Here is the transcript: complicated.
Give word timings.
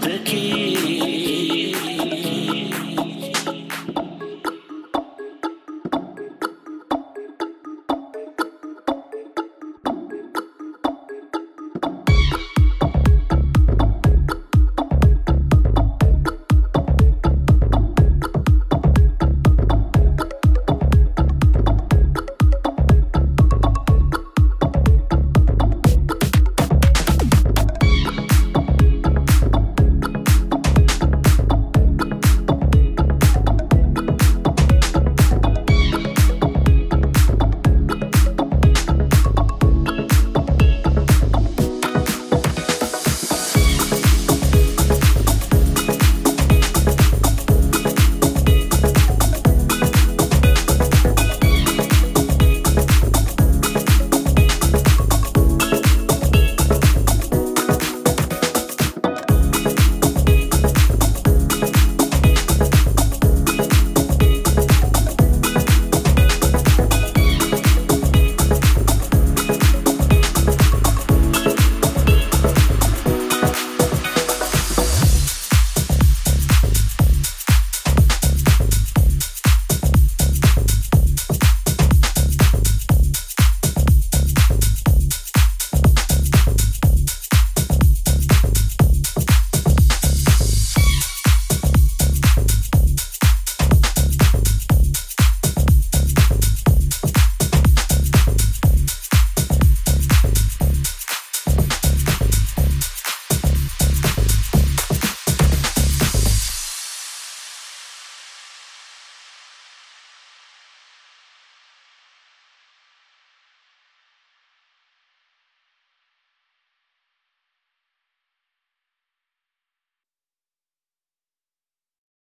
complicated. 0.00 0.57